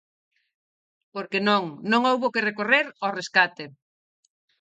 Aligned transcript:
Porque 1.13 1.39
non, 1.49 1.63
non 1.91 2.01
houbo 2.09 2.33
que 2.33 2.45
recorrer 2.49 2.85
ao 3.01 3.15
rescate. 3.19 3.65